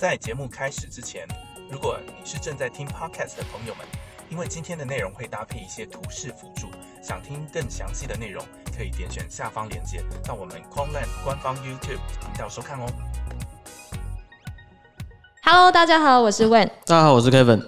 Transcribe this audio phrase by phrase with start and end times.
[0.00, 1.28] 在节目开始之前，
[1.70, 3.86] 如果你是正在听 podcast 的朋友们，
[4.30, 6.68] 因为今天的内容会搭配一些图示辅助，
[7.02, 8.42] 想听更详细的内容，
[8.74, 12.86] 可以点选下方链接到我们 Quanland 官方 YouTube 频道收看哦。
[15.42, 16.70] Hello，大家好，我是 Wen。
[16.86, 17.62] 大家好，我是 Kevin。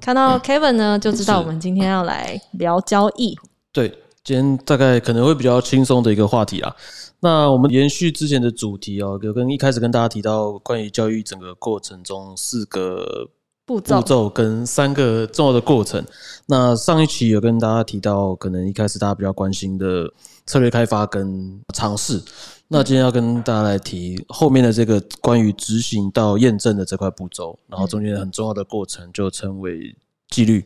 [0.00, 3.38] 看到 Kevin 呢，就知道我们今天要来聊交易。
[3.70, 3.88] 对，
[4.24, 6.74] 今天大概可能会比较轻松的一个话题啦。
[7.20, 13.28] 那我们延续之前的主题哦，有跟一开始跟大家提到关于教育整个过程中四个
[13.66, 16.04] 步骤步骤跟三个重要的过程。
[16.46, 20.12] 那上一期有跟大家提到，可能一开始大家比较关心的
[20.46, 22.22] 策略开发跟尝试。
[22.68, 29.96] 那今天要跟大家来提后面的这个关于执行到验证的这块步骤，然后中间很重要的过程就称为
[30.28, 30.64] 纪律。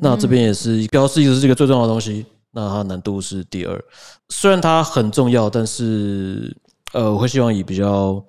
[0.00, 2.24] 那这边也是标示，一直是这个最重要的东西。
[2.58, 3.84] 那它难度是第二，
[4.30, 6.56] 虽然它很重要，但是
[6.92, 8.20] 呃，我会希望以比较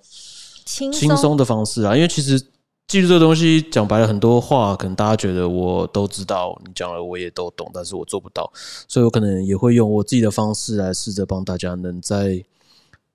[0.65, 2.39] 轻轻松的方式啊，因为其实
[2.87, 8.51] 记住这个东西讲白了，很多话可能大家觉得我都知道，你讲了我也都懂，但是我做不到，
[8.87, 12.43] 所以我可能也会用我自己的方式来试着帮大家能在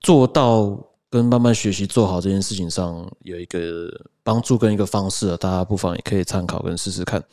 [0.01, 0.77] 做到
[1.15, 3.89] 跟慢慢学习做好这件事情上有一个
[4.21, 7.23] 帮助跟一个方式啊，大家不妨也可以参考跟试试看。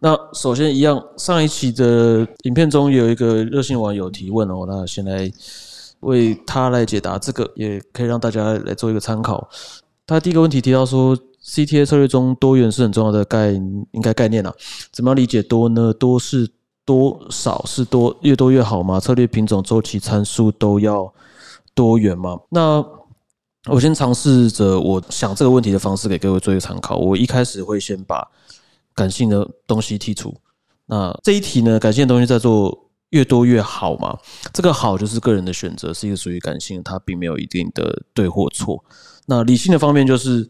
[0.00, 5.30] 那首先一样，上一期的影片中有一个热心网友提问哦，那先来
[6.00, 9.48] 为他来解答这个，也可以让大家来做一个参考。
[10.04, 14.52] 他第一个问题提到说，CTA 策略中多元是很重要的概应该概念啊，
[14.90, 15.92] 怎么样理解多呢？
[15.92, 16.50] 多是
[16.84, 18.98] 多少是多越多越好吗？
[18.98, 21.14] 策略品种、周期、参数都要
[21.72, 22.40] 多元吗？
[22.48, 22.84] 那
[23.70, 26.96] 我先尝试着我想这个问题的方式给各位做一个参考。
[26.96, 28.26] 我一开始会先把
[28.94, 30.34] 感性的东西剔除。
[30.86, 34.18] 那这一题呢，感性的东西在做越多越好嘛？
[34.52, 38.82] 这个好就是个人的选择，是一个属于感性的，它并没有一定的对或错。
[39.26, 40.48] 那理性的方面就是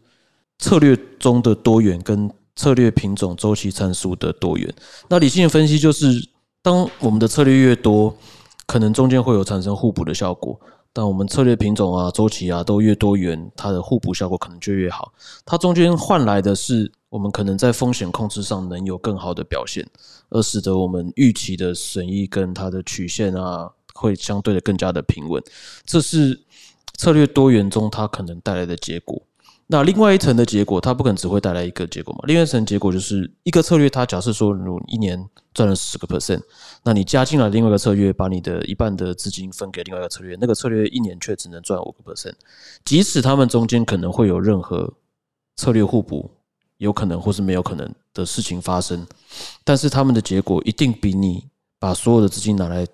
[0.57, 4.73] 策略中的多元跟策略品种、周期参数的多元。
[5.09, 6.29] 那理性的分析就是，
[6.61, 8.15] 当我们的策略越多，
[8.65, 10.59] 可能中间会有产生互补的效果。
[10.91, 15.13] 但我们策略品种啊、周期啊都越多元，它的互补效果可能就越好。
[15.45, 19.87] 它中间换来的是，我们可能在风险控制上能有更好的表现，
[20.29, 25.41] 而使得我们预期的损益跟它的曲线啊，会相对的更加的平稳。
[25.85, 26.39] 这是
[26.97, 29.21] 策略多元中它可能带来的结果。
[29.71, 32.21] 那另外一层的结果，它不可能只会带来一个结果嘛？
[32.25, 36.41] 另外一层结果就是一个策略，它假设说，如一年赚了十个 percent，
[36.83, 42.33] 那你加进来另外一个策略，把你的一半的资金分给另外一个策略，那个策略一年却只能赚五个 percent，
[42.83, 44.91] 即使他们中间可能会有任何
[45.57, 46.31] 策略互补，
[46.77, 49.05] 有可能或是没有可能的事情发生，
[49.63, 51.47] 但是他们的结果一定比你
[51.77, 52.87] 把所有的资金拿来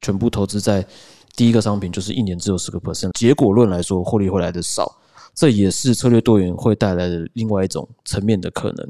[0.00, 0.86] 全部投资在
[1.34, 4.96] 第一个商品，就是一年只有十个 percent，结果论来说，获利会来的少。
[5.34, 8.88] 这也是策略多元会带来的另外一种层面的可能。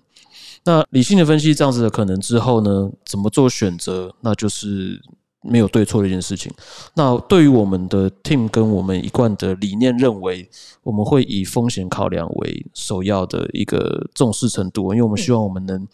[0.64, 5.00] 那理性的分析这样子的可能之后呢，怎么做选择，那就是
[5.42, 6.52] 没有对错的一件事情。
[6.94, 10.48] 那对于我们的 team 跟我们一贯的理念，认为
[10.82, 15.88] 我们会以风险考量为首要的一个重视程度，因为我们希望我们能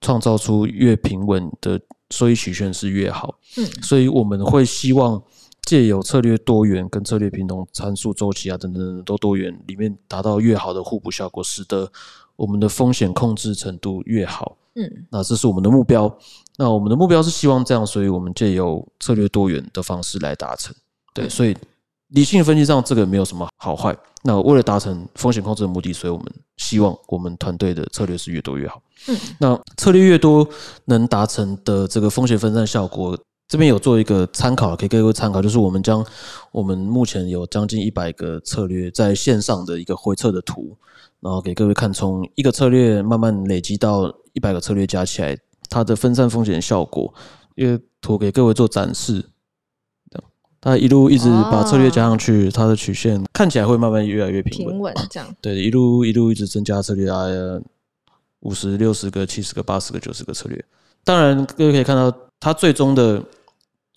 [0.00, 3.38] 创造出越平稳的收益曲线是越好。
[3.56, 5.22] 嗯，所以我们会希望。
[5.68, 11.92] 借由策略多元跟策略平衡参数周期啊等等等都多元，里面达到越好的互补效果，使得
[12.36, 14.56] 我们的风险控制程度越好。
[14.76, 16.10] 嗯，那这是我们的目标。
[16.56, 20.74] 那我们的目标是希望这样，所以我们借由策略多元的方式来达成。
[21.12, 21.54] 对，所以
[22.08, 23.94] 理性分析上这个没有什么好坏。
[24.22, 28.80] 那为了达成风险控制的目的，所以我们希望我们团队的策略是越多越好。
[29.08, 30.48] 嗯，那策略越多，
[30.86, 33.18] 能达成的这个风险分散效果。
[33.48, 36.04] 这边有做一个参考，可以给各位参考，就是我们将
[36.52, 40.76] 我们目前有将近一百个策略在线上的一个回测的图，
[41.20, 45.36] 然后给各位看，从一个策略慢慢累积到一百个策略加起来，
[45.70, 47.12] 它的分散风险效果，
[47.54, 49.24] 一个图给各位做展示。
[50.60, 54.74] 它一路一直把策略加上去，它的曲线看起来会慢慢越来越平稳。
[54.74, 55.36] 平稳这样。
[55.40, 57.26] 对，一路一路一直增加策略啊，
[58.40, 60.62] 五十六十个、七十个、八十个、九十个策略。
[61.04, 63.22] 当然，各位可以看到，它最终的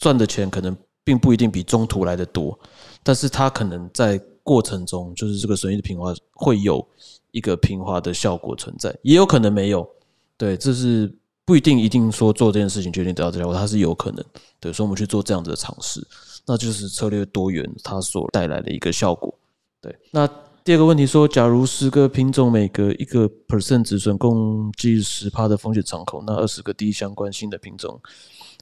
[0.02, 2.60] 赚的钱可能并不一定比中途来的多，
[3.04, 6.86] 但是它可能在过程中，就是这个损益的平滑会有
[7.30, 9.88] 一个平滑的效果存在，也有可能没有。
[10.36, 11.14] 对，这是
[11.46, 14.26] 不一定一定说做这件事情决定得到这效果，它是有可能。
[14.60, 16.06] 对，所以我们去做这样子的尝试，
[16.48, 19.32] 那就是策略多元它所带来的一个效果。
[19.80, 20.28] 对，那
[20.64, 28.00] 第二个问题说，假如十个品种每个一个 percent 止损共计十趴的风险敞口，那二十个低相关性的品种，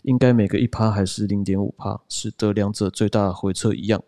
[0.03, 4.01] 应该每个一趴还是零点五趴，使得两者最大回撤一样。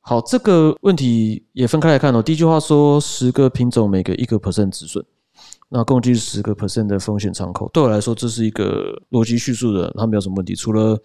[0.00, 2.22] 好，这个问题也分开来看哦。
[2.22, 5.04] 第一句话说十个品种每个一个 percent 止损，
[5.68, 7.70] 那共计十个 percent 的风险敞口。
[7.72, 10.56] 对我来说，这是一个逻辑叙述的，它没有什么问题。
[10.56, 11.00] 除了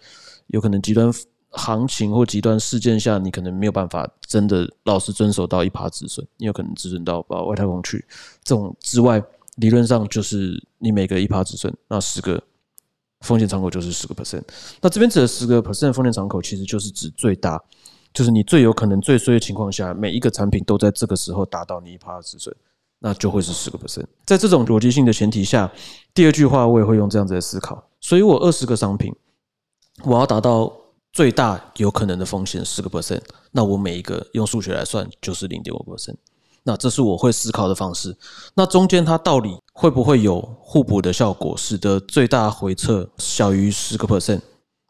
[0.48, 1.12] 有可能极端
[1.50, 8.04] 行情或极端事件下，你可能没有办法真的老实遵守到一趴止损，你有可能止损到把外太空去
[8.42, 9.22] 这种之外，
[9.56, 12.42] 理论上就是你每个一趴止损，那十个
[13.20, 14.42] 风险敞口就是十个 percent。
[14.80, 17.62] 那这边指的十个 percent 风险敞口，其实就是指最大。
[18.14, 22.54] 就是你最有可能最衰的情况下，每一个产品都在这个时候达到你一趴的止损，
[23.00, 24.06] 那就会是十个 percent。
[24.24, 25.70] 在这种逻辑性的前提下，
[26.14, 27.90] 第二句话我也会用这样子的思考。
[28.00, 29.14] 所以我二十个商品，
[30.04, 30.72] 我要达到
[31.12, 33.22] 最大有可能的风险十个 percent，
[33.52, 36.16] 那我每一个用数学来算就是零点五 percent。
[36.68, 38.14] 那这是我会思考的方式。
[38.54, 44.42] 那中间它到底会不会有互补的效果，使得最大回撤小于十个 percent，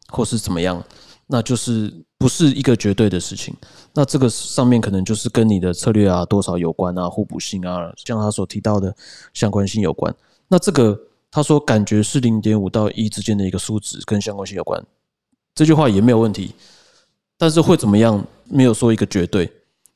[0.09, 0.83] 或是怎么样？
[1.29, 3.55] 那就是不是一个绝对的事情。
[3.95, 8.93] 那这个上面可能就是跟你的策略啊多少有关啊，互补性啊，像他所提到的
[9.33, 10.13] 相关性有关。
[10.49, 10.99] 那这个
[11.31, 14.85] 他说感觉是零点五到一之间的一个数值跟相关性有关，
[15.55, 16.57] 这句话也没有问题。
[17.37, 19.49] 但是会怎么样，没有说一个绝对。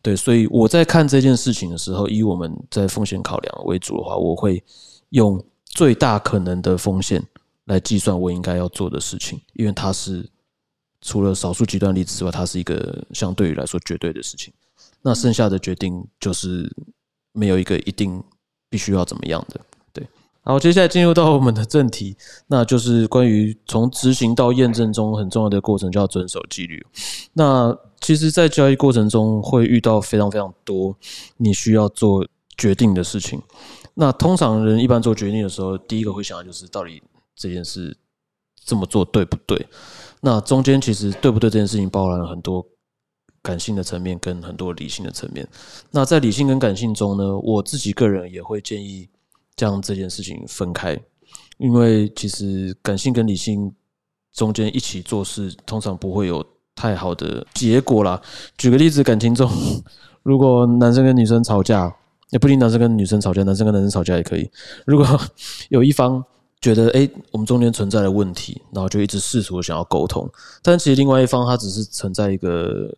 [0.03, 4.63] 对，所以我在看这件事情的时候，以我们在风险考量为主的话，我会
[5.11, 7.25] 用最大可能的风险
[7.67, 10.29] 来计算我应该要做的事情，因为它是。
[11.05, 14.55] 除了少数极端例子之外，它是一个相对于来说绝对的事情。
[15.01, 16.73] 那剩下的决定就是
[17.33, 18.23] 没有一个一定
[18.71, 19.61] 必须要怎么样的。
[20.45, 22.17] 好，接下来进入到我们的正题，
[22.49, 26.85] 那就是关于从执行到验证中很重要的过程，就要遵守纪律。
[27.35, 30.97] 那其实，在交易过程中会遇到非常非常多
[31.37, 32.27] 你需要做
[32.59, 33.41] 决定的事情。
[33.95, 37.01] 那通常人一般做决定的时候，第一个会想的就是到底
[37.37, 37.97] 这件事
[38.65, 39.65] 这么做对不对？
[40.23, 42.67] 那中间其实对不对这件事情包含了很多
[43.43, 45.47] 感性的层面跟很多理性的层面。
[45.93, 49.09] 那在理性跟感性中呢，我自己个人也会建议
[49.63, 51.01] 将这件事情分开，
[51.59, 53.73] 因为其实感性跟理性
[54.33, 56.45] 中间一起做事，通常不会有
[56.75, 58.21] 太好的结果啦。
[58.59, 59.49] 举个例子，感情中
[60.25, 61.95] 如果男生跟女生吵架，
[62.31, 64.51] 也不一定男生跟女生吵架，男生跟男生吵架也可以。
[64.85, 65.07] 如果
[65.69, 66.21] 有一方
[66.61, 70.29] 觉得哎，我们中间存在的问题，然后就一直试图想要沟通，
[70.61, 72.93] 但其实另外一方他只是存在一个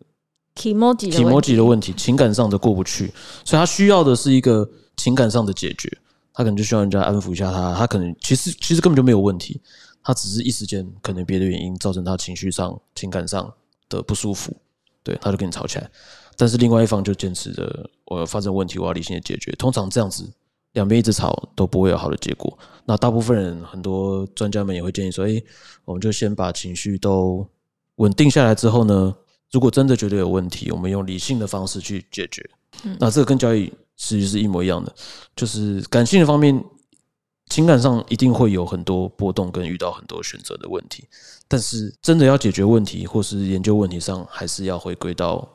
[0.55, 3.13] emoji emoji 的问题，情感上的过不去，
[3.43, 4.67] 所以他需要的是一个
[4.97, 5.95] 情感上的解决，
[6.35, 9.61] 他可能就需要人家安抚一下他，他可能其实其实根本就没有问题，
[10.03, 13.51] 他只是一时间可能别的原因造成他情绪上、情感上
[13.89, 14.55] 的不舒服，
[15.01, 15.89] 对，他就跟你吵起来，
[16.35, 20.29] 但是另外一方就坚持着我发生问题，我要理性的解决，通常这样子。
[20.73, 22.59] 两边一直吵都不会有好的结果。
[22.83, 25.41] 那大部分人，很多专家们也会建议说：“哎，
[25.85, 27.47] 我们就先把情绪都
[27.95, 29.15] 稳定下来之后呢，
[29.53, 32.45] 如果真的觉得有问题，我们用理性的方式去解决。”
[32.99, 34.93] 那这个跟交易实际是一模一样的，
[35.35, 36.63] 就是感性的方面，
[37.49, 41.05] 情感上一定会有很多波动跟遇到很多选择的问题，
[41.47, 45.47] 但是真的要解决问题或是研究问题上，还是要回归到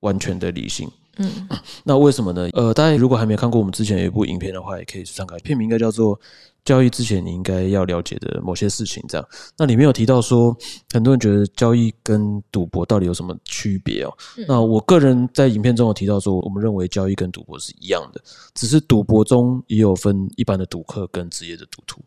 [0.00, 0.90] 完全的理性。
[1.18, 1.48] 嗯，
[1.84, 2.48] 那为什么呢？
[2.52, 5.38] 呃，大家如果还没看过我们之前有一部影片的话，也可以去看看。
[5.40, 6.16] 片名应该叫做
[6.66, 9.02] 《交易之前你应该要了解的某些事情》。
[9.08, 9.26] 这样，
[9.56, 10.54] 那里面有提到说，
[10.92, 14.12] 很多人觉得交易跟赌博到底有什么区别哦？
[14.46, 18.20] 那我个人在影片中有提到说，我们认为交易跟赌博是一样的，
[18.54, 22.02] 只是赌博中也有分一般的赌客跟职业的赌徒。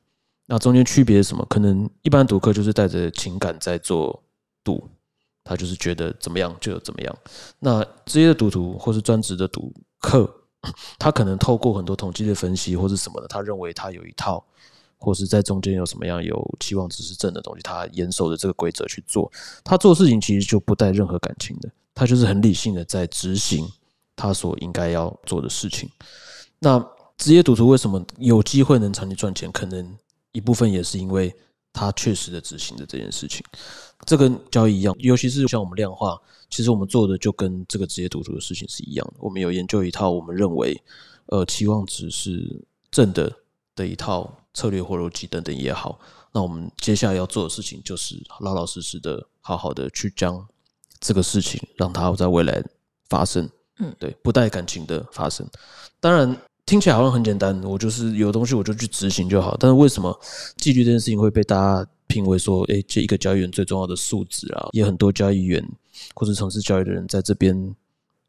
[0.46, 1.44] 那中间区别是什么？
[1.50, 4.22] 可能一般赌客就是带着情感在做
[4.64, 4.88] 赌。
[5.42, 7.18] 他就是觉得怎么样就怎么样。
[7.58, 10.32] 那职业的赌徒或是专职的赌客，
[10.98, 14.44] 他可能透过很多统计的分析或是什么的，他认为他有一套，
[14.98, 19.32] 或是在中间有什么样有期望值是正的东西，他严守着这个规则去做。
[19.64, 23.68] 他做事情其实就不带任何感情的，他就是很理性的在执行
[24.16, 25.90] 他所应该要做的事情。
[26.60, 26.86] 那
[27.18, 29.52] 职业赌徒为什么有机会能长期赚钱？
[29.52, 29.98] 可能
[30.32, 31.36] 一部分也是因为。
[31.72, 33.46] 他确实的执行的这件事情，
[34.06, 39.14] 这跟交易一样，尤其是像我们量化，其实我们做的就跟这个职业赌徒的事情是一样的。
[39.20, 40.82] 我们有研究一套我们认为，
[41.28, 43.32] 呃，期望值是正的
[43.76, 46.00] 的一套策略或逻辑等等也好，
[46.32, 50.48] 那我们接下来要做的事情就是老老实实的、好好的去将
[51.00, 52.64] 这个事情让它在未来
[53.10, 53.48] 发生。
[53.80, 55.48] 嗯，对，不带感情的发生。
[56.00, 56.36] 当然。
[56.70, 59.58] 听起来好像很简单，我就是有东西我就去执行就好。
[59.60, 60.16] 但是为什么
[60.56, 64.70] 纪律这件事情会被大家评为说，哎，这一个交易员最重要的素质啊？
[64.72, 65.68] 也很多交易员
[66.14, 67.76] 或者从事交易的人在这边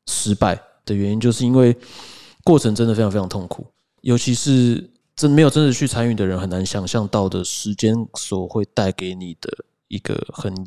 [0.06, 1.76] 失败的原因，就是因为
[2.42, 3.66] 过程真的非常非常痛苦，
[4.00, 9.50] 尤其是真没有真的去参与的人，很难想象到的时间所会带给你的
[9.88, 10.66] 一个很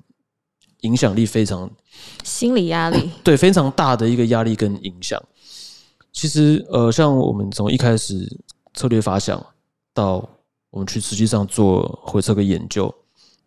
[0.82, 1.68] 影响力非常
[2.24, 5.20] 心理压力，对非常大的一个压力跟影响。
[6.14, 8.26] 其实呃，像我们从一开始
[8.74, 9.44] 策略发想
[9.94, 10.30] 到
[10.70, 12.94] 我们去实际上做回测个研究，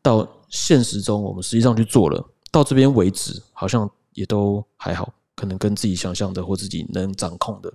[0.02, 7.73] 到现实中我们实际上去做了，到这边为止好像也都还好，可能跟自己想象的或自己能掌控的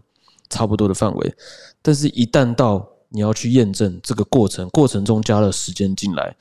[0.49, 1.35] 差不多的范围。
[1.81, 6.35] 但是，一旦到你要去验证这个过程， 过程中加了时间进来，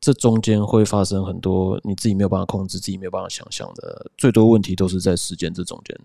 [0.00, 5.98] 这中间会发生很多你自己没有办法控制、自己没有办法想象的，最多问题都是在时间这中间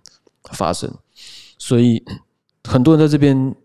[0.52, 0.92] 发生。
[1.62, 2.04] 所以，
[2.64, 3.56] 很多人在这边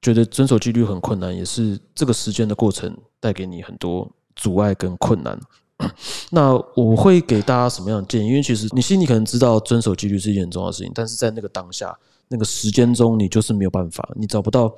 [0.00, 5.38] 觉得遵守纪律很困难，也是这个时间的过程带给你很多阻碍跟困难。
[6.32, 8.28] 那我会给大家什么样的建议？
[8.28, 11.94] 因为其实你心里可能知道遵守纪律是一件很重要的事情，但是在那个当下、
[12.28, 14.74] 那个时间中，你就是没有办法，你找不到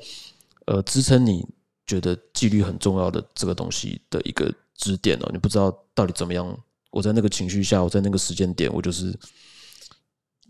[0.67, 1.47] 呃支撑你
[1.87, 5.31] 觉得纪律很重要的这个东西的一个支点哦。
[5.33, 6.59] 你不知道到底怎么样，
[6.91, 9.17] 我在那个情绪下，我在那个时间点，我就是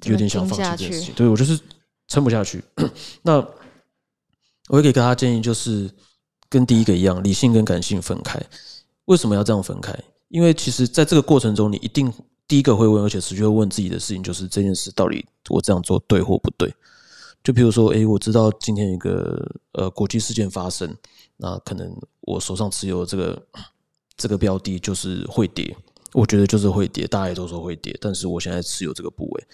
[0.05, 1.15] 有点想放弃这件事情。
[1.15, 1.61] 对我就是
[2.09, 2.63] 撑不下去。
[3.23, 3.37] 那
[4.69, 5.89] 我会给大家建议，就是
[6.49, 8.41] 跟第一个一样，理性跟感性分开。
[9.05, 9.97] 为什么要这样分开？
[10.29, 12.13] 因为其实在这个过程中，你一定
[12.47, 16.75] 第一个会问，而且持续会问自己的事情，就是这件事到底我这样做对或不对？
[17.45, 20.95] 就比如说，诶，我知道今天一个呃国际事件发生，
[21.37, 21.91] 那可能
[22.23, 23.41] 我手上持有这个
[24.19, 25.75] 这个标的就是会跌，
[26.13, 29.47] 我觉得就是会跌，大家也都说会跌，但是我现在持有这个部位，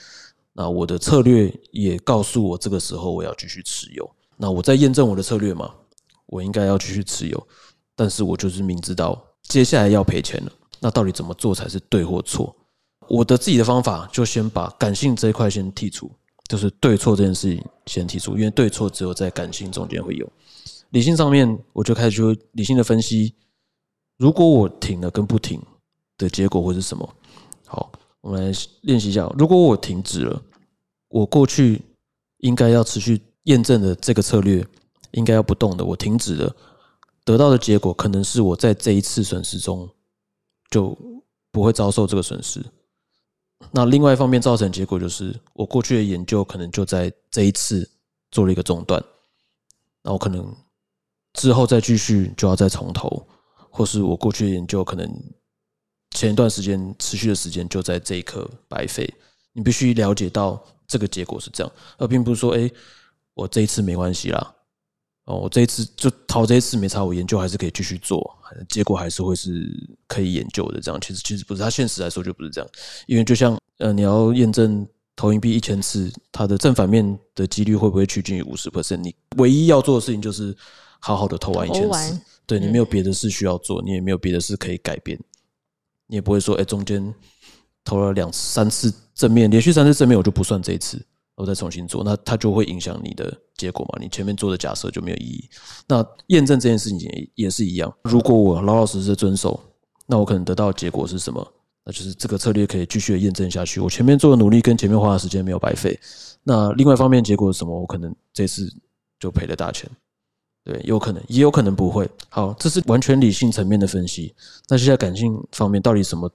[0.54, 5.74] 那我的策略也告诉我这个时候我要继续持有，那我在验证我的策略嘛，
[6.26, 7.48] 我应该要继续持有，
[7.96, 10.52] 但是我就是明知道接下来要赔钱了。
[10.80, 12.54] 那到底怎么做才是对或错？
[13.08, 16.10] 我的自己的方法就先把感性这一块先剔除，
[16.48, 20.26] 就是对错这件事情先剔除，因为对错只有在感性中间会有。
[20.90, 23.34] 理性上面，我就开始就理性的分析，
[24.16, 25.60] 如果我停了跟不停
[26.16, 27.14] 的结果会是什么？
[27.66, 27.90] 好，
[28.24, 29.30] 我们来练习一下。
[29.38, 30.42] 如果我停止了，
[31.08, 31.82] 我过去
[32.38, 34.66] 应该要持续验证的这个策略
[35.12, 36.56] 应该要不动的，我停止了，
[37.24, 39.86] 得到的结果可能是我在这一次损失中。
[40.70, 40.96] 就
[41.52, 42.64] 不会遭受这个损失。
[43.70, 47.88] 那另外一方面造成结果就是，我过去的研究可能就在这一次
[48.32, 49.00] 做了一个中断。
[50.02, 50.52] 那我可能
[51.34, 53.24] 之后再继续就要再从头，
[53.70, 55.08] 或是我过去的研究可能
[56.14, 59.12] 前一段时间持续的时间就在这一刻白费。
[59.52, 62.68] 你必须了解到这个结果是这样，而并不是说，哎，
[63.34, 64.54] 我这一次没关系啦。
[65.26, 68.36] 哦，我这一次就逃这一次没差，我研究还是可以继续做，
[68.68, 69.70] 结果还是会是
[70.06, 70.80] 可以研究的。
[70.80, 72.68] 这样其实其实不是，它现实来说就不是这样。
[73.06, 78.96] 因为就像呃，你要验证投硬币一千次，它的正反面的几率会不会趋近于五十 percent？
[78.96, 80.54] 你唯一要做的事情就是
[80.98, 85.18] 好好的投完一千次，对你没有别的事需要做，你也没有别的事可以改变，
[86.06, 87.14] 你也不会说哎，中间
[87.84, 91.04] 投了两三次正面，连续三次正面我就不算这一次。
[91.36, 93.98] 我再重新做，那它就会影响你的结果嘛？
[94.00, 95.50] 你前面做的假设就没有意义。
[95.88, 97.92] 那验证这件事情也也是一样。
[98.04, 99.60] 如果我老老实实遵守，
[100.06, 101.44] 那我可能得到结果是什么？
[101.84, 103.80] 那就是这个策略可以继续的验证下去。
[103.80, 105.98] 我前面做的努力跟前面花的时间没有白费。
[106.44, 107.80] 那另外一方面结果是什么？
[107.80, 108.72] 我可能这次
[109.18, 109.90] 就赔了大钱。
[110.64, 112.08] 对，有可能，也有可能不会。
[112.28, 114.34] 好，这是完全理性层面的分析。
[114.68, 116.30] 那现在感性方面，到底什么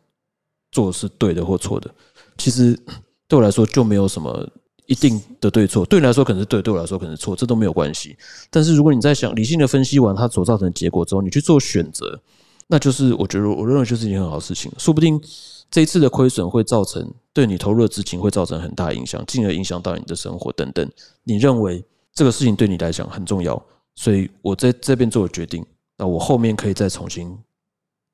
[0.71, 1.89] 做是对的或错的？
[2.37, 2.79] 其实
[3.27, 4.47] 对我来说就没有什么。
[4.85, 8.17] 一定的对错，对你来说可能是对，对我来说可能是错，这都没有关系。
[8.49, 12.19] 但是如果你在想理性的分析完它所造成的结果之后，你去做选择，
[12.65, 14.71] 那就是我觉得我认为就是一件很好的事情。
[14.79, 15.21] 说不定
[15.69, 20.91] 这一次的亏损会造成对你投入的资金会造成很大影响，进而影响到你的生活等等。
[21.23, 23.63] 你认为这个事情对你来讲很重要，
[23.99, 25.65] 所以我在这边做了决定。
[25.97, 27.37] 那我后面可以再重新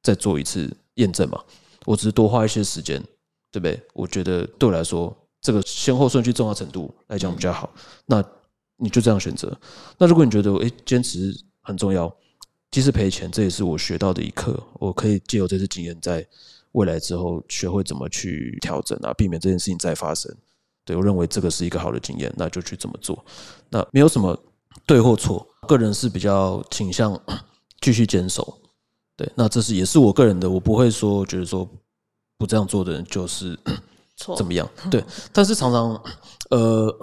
[0.01, 1.39] 再做一次验证嘛？
[1.85, 2.99] 我只是多花一些时间，
[3.51, 3.79] 对不对？
[3.93, 5.15] 我觉得对我来说。
[5.41, 7.71] 这个先后顺序重要程度来讲比较好，
[8.07, 8.23] 那
[8.77, 9.55] 你就这样选择。
[9.95, 12.11] 那如果你觉得诶坚持很重要，
[12.71, 14.59] 即使赔钱，这也是我学到的一课。
[14.79, 16.27] 我可以借由这次经验，在
[16.71, 20.35] 未来之后学会怎么去调整啊，避免这件事情再发生。
[20.83, 23.23] 对我认为这个是一个好的经验，那就去这么做。
[23.69, 24.35] 那没有什么
[24.87, 27.19] 对或错，个人是比较倾向
[27.81, 28.57] 继续坚守。
[29.17, 31.69] 对，那这是也是我个人的，我不会说觉得说
[32.38, 33.60] 不这样做的人就是。
[34.38, 34.65] 怎么样？
[34.89, 35.03] 对，
[35.34, 36.01] 但是常常，
[36.50, 37.00] 呃，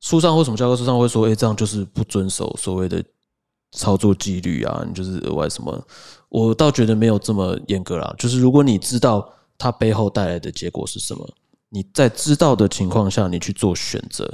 [0.00, 3.00] 书上或什么教科书上会说，哎，这样就是不遵守所谓的
[3.70, 5.80] 操作纪律啊，你就是额外什么？
[6.28, 8.12] 我倒觉得没有这么严格啦。
[8.18, 11.24] 就是如果你知道它背后带来的结果是什么，
[11.68, 14.28] 你在知道的情况下，你去做选择，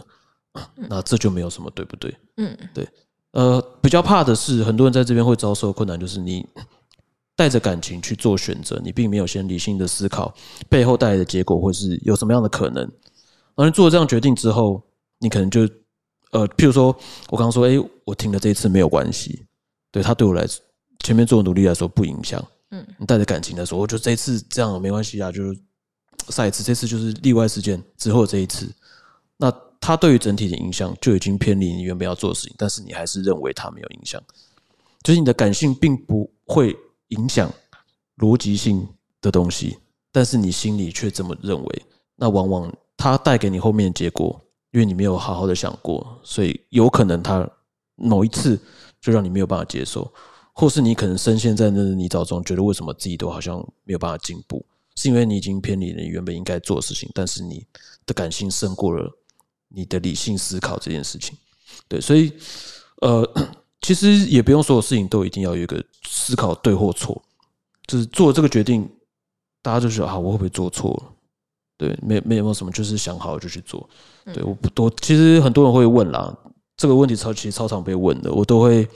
[0.88, 2.16] 那这就没有什么对不对？
[2.38, 2.88] 嗯，对。
[3.32, 6.46] 呃，比较怕的是，很多人在这边会遭受困难，就是你
[7.34, 10.34] 带着感情去做选择，你并没有先理性的思考
[10.68, 12.82] 背后带来的结果，或是有什么样的可能。
[13.54, 14.82] 然后做了这样决定之后，
[15.18, 15.62] 你可能就
[16.30, 16.86] 呃，譬如说
[17.30, 19.44] 我刚刚说，哎，我停了这一次没有关系，
[19.90, 20.62] 对他对我来说，
[21.00, 22.42] 前面做的努力来说不影响。
[22.70, 25.58] 嗯，你带着感情来说，我觉得这一次这样没关系啊，就是
[26.28, 28.70] 下一次，这次就是例外事件之后这一次，
[29.36, 29.50] 那
[29.82, 34.22] 它对于整体的影响就已经偏离你原本要做的事情，但是你还是认为它没有影响，
[35.02, 36.76] 就是你的感性并不会
[37.08, 37.52] 影响
[38.18, 38.88] 逻辑性
[39.20, 39.76] 的东西，
[40.12, 41.82] 但是你心里却这么认为，
[42.14, 47.46] 那往往它带给你后面的结果，因为你没有好好的想过，所以有可能它
[47.96, 48.56] 某一次
[49.00, 50.08] 就让你没有办法接受。
[50.54, 57.66] 或是你可能深陷在那泥沼中，觉得为什么自己都好像没有办法进步，是因为你已经偏离了你原本应该做的事情，但是你
[58.04, 59.10] 的感性胜过了
[59.74, 61.36] 你的理性思考这件事情。
[61.88, 62.32] 对，所以
[63.00, 63.28] 呃，
[63.80, 67.20] 其实也不用所有事情都一定要有一个思考对或错，
[67.86, 68.88] 就是做这个决定，
[69.60, 71.12] 大家就说啊，我会不会做错了？
[71.76, 73.88] 对，没没有没有什么，就是想好就去做。
[74.26, 76.36] 对，我不多，其实很多人会问啦，
[76.76, 78.88] 这个问题超其实超常被问的，我都会。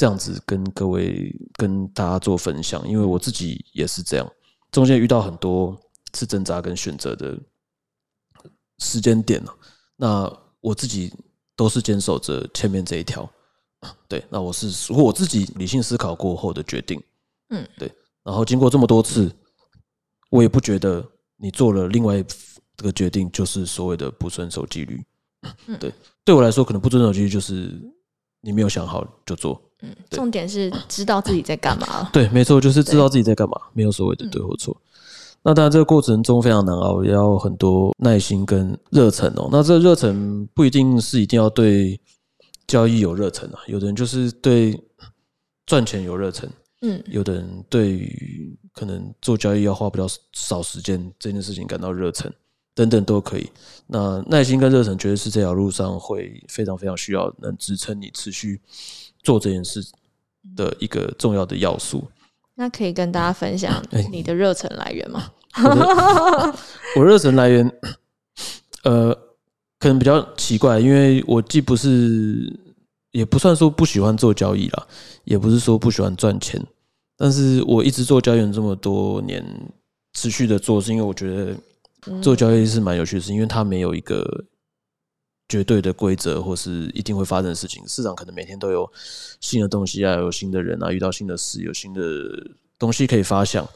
[0.00, 4.32] 这样子跟各位跟大家做分享，因为我自己也是这样，
[4.70, 5.76] 中间遇到很多
[6.12, 7.36] 次挣扎跟选择的
[8.78, 9.42] 时间点
[10.00, 11.12] 那我自己
[11.56, 13.28] 都是坚守着前面这一条，
[14.08, 17.02] 对，那我是我自己理性思考过后的决定，
[17.50, 17.92] 嗯，对。
[18.22, 19.30] 然后经过这么多次，
[20.30, 21.04] 我也不觉得
[21.36, 22.22] 你做了另外
[22.76, 25.04] 这个决定就是所谓的不遵守纪律，
[25.80, 25.92] 对，
[26.24, 27.72] 对我来说可能不遵守纪律就是
[28.40, 29.60] 你没有想好就做。
[29.80, 32.10] 嗯，重点是知道自己在干嘛。
[32.12, 34.76] 对，没错，就是知道自己在干嘛，没有所谓的对或错。
[35.42, 39.48] 那当然，这个过程中非常难熬，也要很多耐心跟热忱哦。
[39.50, 42.00] 那这热忱不一定是一定要对
[42.66, 44.78] 交易有热忱啊，有的人就是对
[45.64, 46.48] 赚钱有热忱，
[46.82, 52.32] 嗯，有的人对于可能做交易要花比较少时间这件事情感到热忱，
[52.74, 53.48] 等等都可以。
[53.86, 58.60] 那耐心跟热忱，绝对是这条路上会非常非常需要能支撑你持续。
[59.20, 59.84] 做这件事
[60.56, 62.04] 的一个重要的要素，
[62.60, 65.30] 那可以跟大家分享你的热忱来源吗？
[66.96, 67.72] 我 热忱来源，
[68.82, 69.16] 呃，
[69.78, 72.52] 可能比较奇怪，因为我既不是，
[73.12, 74.86] 也不算说不喜欢做交易啦，
[75.22, 76.60] 也不是说不喜欢赚钱，
[77.16, 79.44] 但是我一直做交易这么多年，
[80.14, 84.44] 持续的做，是因为我觉得做交易是蛮有趣的事，因为它没有一个。
[85.48, 88.90] 绝对的规则，或是一定会发生的事情，市场可能每天都有
[89.40, 92.02] 新的东西啊，有新的人啊，遇到新的事，有新的
[92.78, 93.66] 东西可以发想，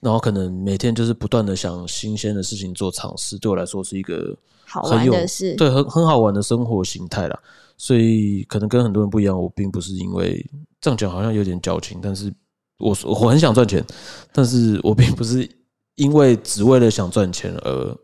[0.00, 7.40] 然后可能每天就是不断的想新鲜的事情做尝试，对我来说是一个好玩的事，对，很很好玩的生活形态啦。
[7.78, 10.44] 所以可能跟很多人不一样，我并不是因为
[10.80, 12.30] 这样讲好像有点矫情，但是
[12.78, 13.82] 我我很想赚钱，
[14.30, 15.48] 但是我并不是
[15.94, 17.98] 因为只为了想赚钱而。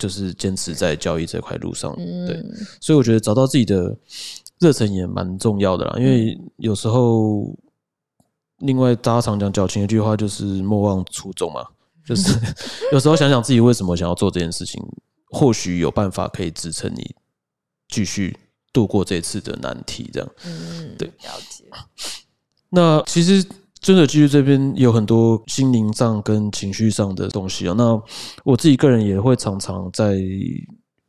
[0.00, 1.94] 就是坚持在交易这块路上，
[2.26, 2.42] 对，
[2.80, 3.94] 所以我觉得找到自己的
[4.58, 5.94] 热忱也蛮重要的啦。
[5.98, 7.54] 因为有时候，
[8.60, 11.62] 另外大家常讲矫情一句话就是“莫忘初衷”嘛，
[12.06, 12.32] 就是
[12.92, 14.82] 有时候想想自己为什么想要做这件事情，
[15.26, 17.14] 或许有办法可以支撑你
[17.88, 18.34] 继续
[18.72, 20.08] 度过这次的难题。
[20.10, 21.64] 这样，嗯，对，了解。
[22.70, 23.46] 那其实。
[23.80, 27.74] 真的，其实这边有很多心灵上跟情绪上的东西啊。
[27.78, 28.00] 那
[28.44, 30.18] 我自己个人也会常常在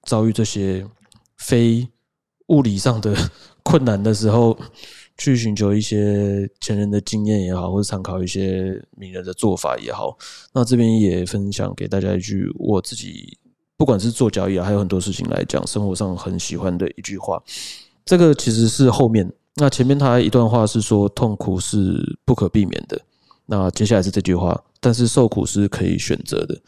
[0.03, 0.87] 遭遇这些
[1.37, 1.85] 非
[2.47, 3.13] 物理上的
[3.61, 4.57] 困难的时候，
[5.17, 10.17] 去寻求一些前人的经验也好，或者参考一些名人的做法也好。
[10.53, 13.37] 那这边也分享给大家一句我自己，
[13.75, 17.43] 不管是做交易啊，还有很多事情来讲，生活上很喜欢的一句话。
[18.05, 19.29] 这个其实是后面。
[19.55, 22.99] 那前面他一段话是说痛苦是不可避免的，
[23.45, 26.61] 那接下来是这句话，但是受苦是可以选择的。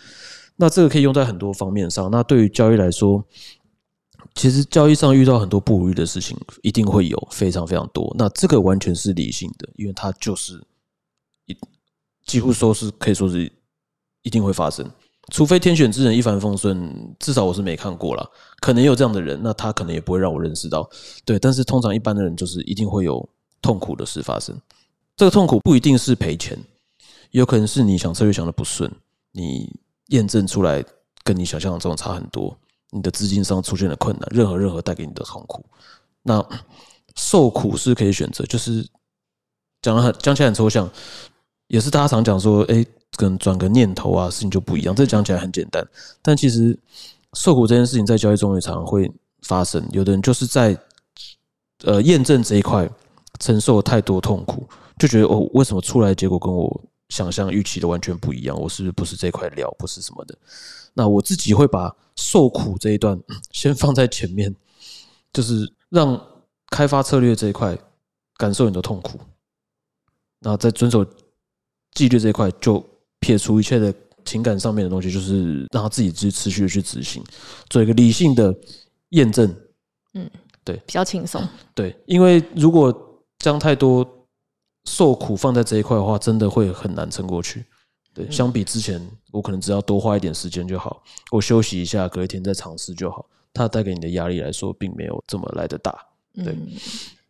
[0.55, 2.11] 那这个可以用在很多方面上。
[2.11, 3.23] 那对于交易来说，
[4.35, 8.13] 其实交易上遇到很多不如意的事情，一定会有非常非常多。
[8.19, 10.61] 那这个完全是理性的，因为它就是
[11.45, 11.57] 一
[12.25, 13.51] 几乎说是可以说是
[14.21, 14.89] 一定会发生。
[15.31, 18.29] 除非天选之人一帆风顺，至少我是没看过了。
[18.59, 20.87] 可能有这样的人，那他可能也不会让我认识到。
[21.23, 23.27] 对，但是通常一般的人就是一定会有
[23.61, 24.53] 痛苦的事发生。
[25.15, 26.59] 这个痛苦不一定是赔钱，
[27.31, 28.91] 有可能是你想策略想的不顺，
[29.31, 29.73] 你
[30.07, 30.83] 验证出来
[31.23, 32.55] 跟你想象中差很多，
[32.91, 35.63] 你的资金上出现了困难，任何任何带给你的痛苦。
[36.21, 36.45] 那
[37.15, 38.85] 受苦是可以选择，就是
[39.81, 40.89] 讲的很讲起来很抽象，
[41.67, 42.85] 也是大家常讲说，哎。
[43.15, 44.95] 跟转个念头啊，事情就不一样。
[44.95, 45.85] 这讲起来很简单，
[46.21, 46.77] 但其实
[47.33, 49.85] 受苦这件事情在交易中也常常会发生。
[49.91, 50.77] 有的人就是在
[51.83, 52.89] 呃验证这一块
[53.39, 60.37] 承受太多痛苦，就觉得哦，为什么出来结果跟我想象预期的完全不一样，我是不是这块料，不是什么的。
[60.93, 63.19] 那我自己会把受苦这一段
[63.51, 64.55] 先放在前面，
[65.31, 66.19] 就是让
[66.69, 67.77] 开发策略这一块
[68.37, 69.19] 感受你的痛苦，
[70.39, 71.05] 那在遵守
[71.93, 72.83] 纪律这一块就
[73.23, 73.93] 撇除一切的
[74.25, 77.23] 情感上面的东西，就是让他自己去持续的去执行，
[77.69, 78.53] 做一个理性的
[79.09, 79.49] 验证。
[80.13, 80.29] 嗯，
[80.65, 81.41] 对，比较轻松。
[81.73, 82.93] 对，因为如果
[83.39, 84.05] 将太多
[84.85, 87.65] 受苦放在这一块的话，真的会很难撑过去。
[88.13, 93.25] 对，相比之前，我可能只要多花一点时间就好，我休息一下，隔一天再尝试就好。
[93.53, 95.97] 它带给你的压力来说，并没有这么来的大。
[96.35, 96.55] 对，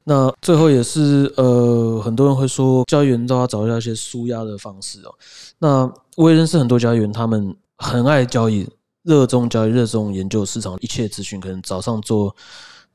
[0.05, 5.13] 那最后也是呃，很多人会说，教育员都要找一下一些舒压的方式哦。
[5.59, 8.67] 那我也认识很多教育员，他们很爱交易，
[9.03, 12.35] 热衷交易，热衷研究市场一切资讯，可能早上做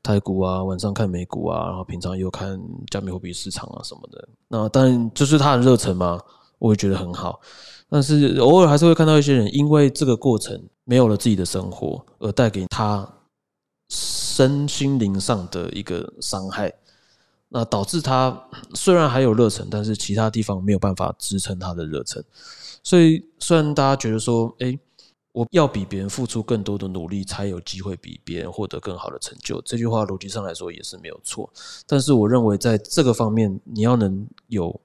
[0.03, 4.29] 台股啊，晚上看美股啊，然后平常又看加密货币市场啊什么的。
[4.47, 6.19] 那当然就是他的热忱嘛，
[6.59, 7.41] 我也觉得很好。
[7.89, 13.07] 但是偶尔还是会看到一些人，因为这个过程没有了自己的生活，而带给他
[13.89, 16.71] 身心灵上的一个伤害。
[17.49, 22.23] 那导致他虽然还有热忱，但是其他地方没有办法支撑他的热忱。
[22.83, 24.79] 所以虽然大家觉得说，哎，
[25.33, 31.51] 我要比别人付出更多的努力，才有机会比别人获得更好的成就，这句话逻辑上来说也是没有错。
[31.85, 34.79] 但是我认为在这个方面，你要能有。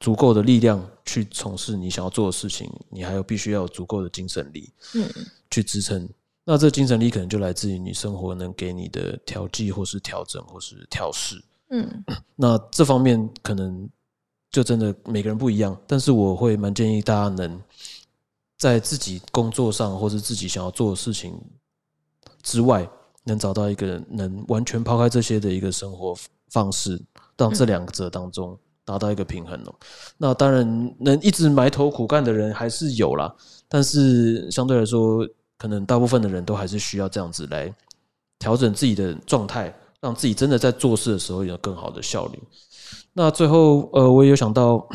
[0.00, 5.08] 足够的力量去从事你想要做的事情，你还有必须要有足够的精神力，嗯，
[5.50, 6.06] 去支撑。
[6.44, 11.42] 那这精神力可能就来自于你生活能给你的调剂，或是调整，或是调试，
[11.74, 12.04] 嗯。
[12.36, 13.88] 那这方面可能
[14.50, 17.60] 就真的每个人不一样，但是我会蛮建议大家能
[18.58, 21.38] 在自己工作上，或是自己想要做的事情
[22.42, 22.88] 之外，
[23.24, 26.14] 能找到一个能完全抛开这些的一个生活
[26.48, 27.02] 方式，
[27.36, 28.58] 让这两者当中。
[28.86, 29.74] 达到一个平衡哦，
[30.18, 33.34] 那当然能一直埋头苦干的人还是有啦，
[33.66, 37.74] 但是相对来说，可能大部分的人都还是需要这样子来
[38.38, 42.38] 调整自己的状态，让自己真的在做事的时候有更好的效率。
[43.14, 44.86] 那最后，呃，我也有想到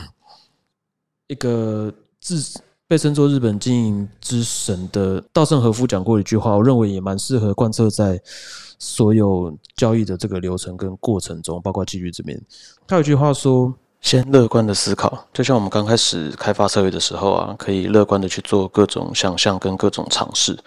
[1.28, 1.92] 一个
[2.22, 8.22] 自被称作日本经营之神的稻盛和夫讲过一句话，我认为也蛮适合贯彻在。
[8.82, 12.42] 所有交易的这个流程跟过程中，包括纪律这边，
[12.88, 20.58] 他有句话说：“先乐观的思考，就像我们刚开始开发策略的时候啊，可以乐观的去做各种想象跟各种尝试。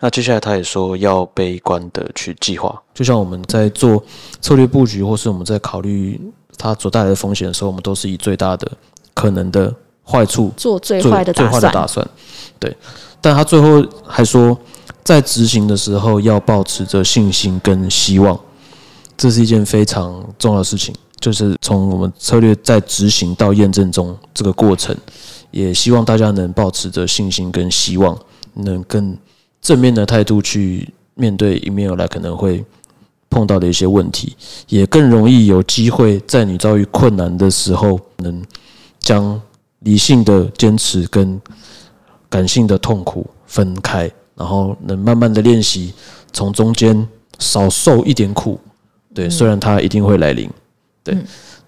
[0.00, 4.02] 那接下来他也说要悲观的去计划，就像我们在做
[4.40, 6.20] 策略布局，或是我们在考虑
[6.56, 8.70] 它所带来的风险的时候，我们都是以最大的
[9.14, 12.06] 可能的坏处做最坏的最坏的打算。
[12.58, 12.76] 对，
[13.20, 14.56] 但他最后还说。”
[15.04, 18.38] 在执行的时候，要保持着信心跟希望，
[19.16, 20.94] 这是一件非常重要的事情。
[21.18, 24.94] 就是从我们策略在执行到验证中这个过程，
[25.50, 28.18] 也希望大家能保持着信心跟希望，
[28.52, 29.16] 能更
[29.68, 32.64] 正面的态度去面对迎面而来可能会
[33.28, 34.34] 碰到的一些问题，
[34.68, 38.42] 也更容易有机会在你遭遇困难的时候，能
[38.98, 39.38] 将
[39.80, 41.38] 理性的坚持跟
[42.30, 44.10] 感性的痛苦分开。
[44.34, 45.92] 然后能慢慢的练习，
[46.32, 47.06] 从中间
[47.38, 48.58] 少受一点苦，
[49.12, 50.48] 对，虽然它一定会来临，
[51.04, 51.14] 对。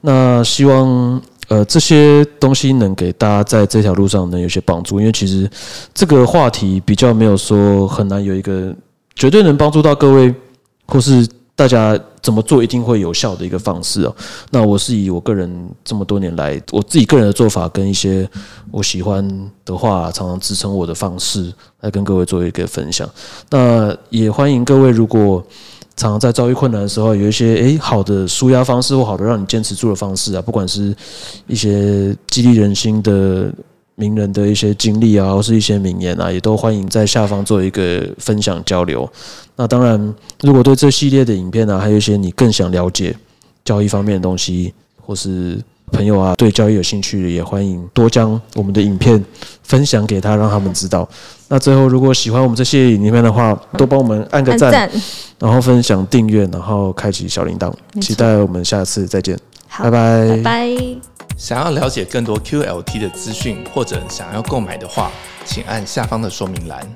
[0.00, 5.46] 那希望呃这些东西能给大家在这条路上能有些帮助，因为其实
[5.92, 8.74] 这个话题比较没有说很难有一个
[9.14, 10.34] 绝对能帮助到各位，
[10.86, 11.28] 或是。
[11.56, 14.16] 大家怎么做一定会有效的一个方式哦。
[14.50, 18.26] 那我是以我个人这么多年来我自己个人的做法，跟一些
[18.70, 19.22] 我喜欢
[19.62, 23.06] 的话，常常支撑我的方式来跟各位做一个分享。
[23.50, 25.44] 那也欢迎各位，如果
[26.00, 30.96] 常常在遭遇困难的时候，有一些诶好的舒压方式或好的让你坚持住的方式啊，不管是
[31.46, 33.52] 一些激励人心的。
[33.96, 39.06] 名人的一些经历啊，或是一些名言啊，也都欢迎在下方做一个分享交流。
[39.56, 43.14] 那当然，如果对这系列的影片啊，还有一些你更想了解
[43.62, 44.72] 交易方面的东西，
[45.04, 45.60] 或是
[45.90, 49.22] 朋友啊对交易有兴趣的，也欢迎多将我们的影片
[49.62, 51.09] 分享给他，让他们知道。
[51.48, 54.88] 那最后，如果喜欢我们这些影片的话，多帮我们按个赞，
[55.38, 57.72] 然后分享、订阅，然后开启小铃铛。
[58.00, 59.38] 期待我们下次再见，
[59.79, 60.70] 拜拜，拜拜。
[61.37, 65.11] 想要了解更多 QLT 的资讯，或者想要购买的话，
[65.44, 66.87] 请按下方的说明栏。